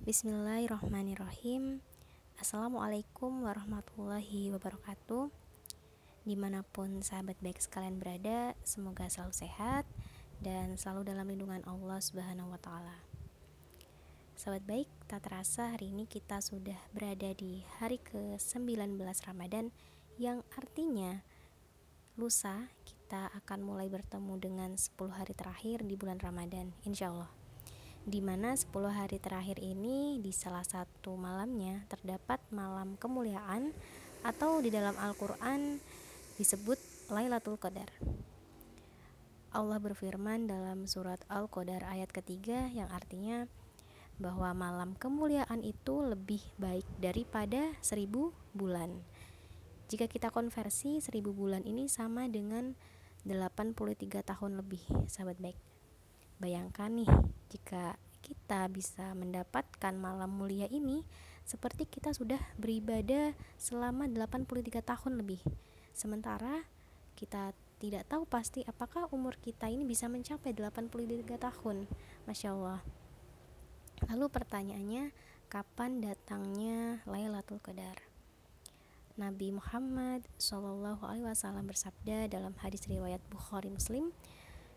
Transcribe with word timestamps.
Bismillahirrahmanirrahim. 0.00 1.84
Assalamualaikum 2.40 3.44
warahmatullahi 3.44 4.48
wabarakatuh. 4.48 5.28
Di 6.24 6.40
mana 6.40 6.64
pun 6.64 7.04
sahabat 7.04 7.36
baik 7.44 7.60
sekalian 7.60 8.00
berada 8.00 8.56
Semoga 8.64 9.12
selalu 9.12 9.36
sehat 9.36 9.84
Dan 10.40 10.80
selalu 10.80 11.12
dalam 11.12 11.28
lindungan 11.28 11.60
Allah 11.68 12.00
subhanahu 12.00 12.48
wa 12.48 12.56
ta'ala. 12.56 12.96
Sahabat 14.40 14.64
baik, 14.64 14.88
tak 15.04 15.28
terasa 15.28 15.76
hari 15.76 15.92
ini 15.92 16.08
kita 16.08 16.40
sudah 16.40 16.80
berada 16.96 17.36
di 17.36 17.60
hari 17.76 18.00
ke-19 18.00 18.96
Ramadan 19.04 19.68
Yang 20.16 20.48
artinya 20.56 21.20
lusa 22.16 22.72
kita 22.88 23.28
akan 23.36 23.68
mulai 23.68 23.92
bertemu 23.92 24.32
dengan 24.40 24.70
10 24.80 24.96
hari 25.12 25.36
terakhir 25.36 25.84
di 25.84 25.92
bulan 26.00 26.16
Ramadan 26.16 26.72
Insya 26.88 27.12
Allah 27.12 27.49
di 28.08 28.24
mana 28.24 28.56
10 28.56 28.72
hari 28.88 29.20
terakhir 29.20 29.60
ini 29.60 30.16
di 30.24 30.32
salah 30.32 30.64
satu 30.64 31.16
malamnya 31.20 31.84
terdapat 31.92 32.40
malam 32.48 32.96
kemuliaan 32.96 33.76
atau 34.24 34.60
di 34.64 34.72
dalam 34.72 34.96
Al-Qur'an 34.96 35.80
disebut 36.40 36.80
Lailatul 37.12 37.60
Qadar. 37.60 37.92
Allah 39.50 39.82
berfirman 39.82 40.46
dalam 40.46 40.86
surat 40.86 41.18
Al-Qadar 41.26 41.82
ayat 41.82 42.14
ketiga 42.14 42.70
yang 42.70 42.86
artinya 42.88 43.50
bahwa 44.20 44.52
malam 44.52 44.94
kemuliaan 44.94 45.64
itu 45.64 46.04
lebih 46.04 46.44
baik 46.60 46.86
daripada 47.00 47.72
seribu 47.82 48.30
bulan. 48.52 49.00
Jika 49.90 50.06
kita 50.06 50.30
konversi 50.30 51.02
seribu 51.02 51.34
bulan 51.34 51.66
ini 51.66 51.90
sama 51.90 52.30
dengan 52.30 52.78
83 53.26 54.22
tahun 54.22 54.52
lebih, 54.60 54.80
sahabat 55.10 55.40
baik. 55.42 55.58
Bayangkan 56.40 56.88
nih, 56.88 57.10
jika 57.52 58.00
kita 58.24 58.64
bisa 58.72 59.12
mendapatkan 59.12 59.92
malam 59.92 60.32
mulia 60.32 60.64
ini 60.72 61.04
seperti 61.44 61.84
kita 61.84 62.16
sudah 62.16 62.40
beribadah 62.56 63.36
selama 63.60 64.08
83 64.08 64.80
tahun 64.80 65.20
lebih. 65.20 65.44
Sementara 65.92 66.64
kita 67.12 67.52
tidak 67.76 68.08
tahu 68.08 68.24
pasti 68.24 68.64
apakah 68.64 69.08
umur 69.12 69.36
kita 69.36 69.68
ini 69.68 69.84
bisa 69.84 70.08
mencapai 70.08 70.56
83 70.56 71.28
tahun. 71.36 71.84
Masya 72.24 72.48
Allah. 72.56 72.80
Lalu 74.08 74.26
pertanyaannya, 74.32 75.04
kapan 75.52 76.00
datangnya 76.00 77.04
Lailatul 77.04 77.60
Qadar? 77.60 78.00
Nabi 79.20 79.52
Muhammad 79.52 80.24
Wasallam 80.40 81.68
bersabda 81.68 82.32
dalam 82.32 82.56
hadis 82.64 82.88
riwayat 82.88 83.20
Bukhari 83.28 83.68
Muslim 83.68 84.16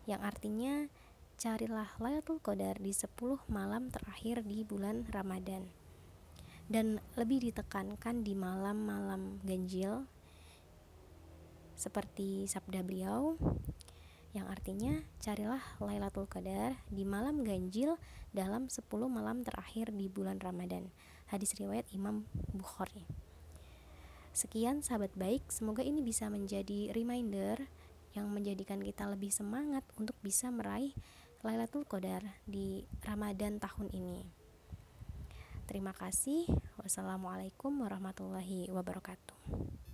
yang 0.04 0.20
artinya 0.20 0.92
carilah 1.34 1.90
Lailatul 1.98 2.38
Qadar 2.38 2.78
di 2.78 2.94
10 2.94 3.10
malam 3.50 3.90
terakhir 3.90 4.46
di 4.46 4.62
bulan 4.62 5.04
Ramadan. 5.10 5.66
Dan 6.64 7.02
lebih 7.18 7.44
ditekankan 7.44 8.24
di 8.24 8.32
malam-malam 8.32 9.42
ganjil 9.44 10.08
seperti 11.74 12.46
sabda 12.46 12.80
beliau 12.86 13.36
yang 14.34 14.50
artinya 14.50 14.98
carilah 15.22 15.62
Lailatul 15.78 16.26
Qadar 16.26 16.74
di 16.90 17.06
malam 17.06 17.46
ganjil 17.46 17.94
dalam 18.34 18.66
10 18.66 18.82
malam 19.06 19.46
terakhir 19.46 19.94
di 19.94 20.10
bulan 20.10 20.42
Ramadan. 20.42 20.90
Hadis 21.30 21.54
riwayat 21.54 21.86
Imam 21.94 22.26
Bukhari. 22.50 23.06
Sekian 24.34 24.82
sahabat 24.82 25.14
baik, 25.14 25.46
semoga 25.46 25.86
ini 25.86 26.02
bisa 26.02 26.26
menjadi 26.26 26.90
reminder 26.90 27.70
yang 28.18 28.30
menjadikan 28.30 28.82
kita 28.82 29.06
lebih 29.06 29.30
semangat 29.30 29.86
untuk 29.94 30.18
bisa 30.22 30.50
meraih 30.50 30.94
Lailatul 31.44 31.84
Qadar 31.84 32.24
di 32.48 32.88
Ramadan 33.04 33.60
tahun 33.60 33.92
ini. 33.92 34.24
Terima 35.68 35.92
kasih. 35.92 36.48
Wassalamualaikum 36.80 37.84
warahmatullahi 37.84 38.72
wabarakatuh. 38.72 39.83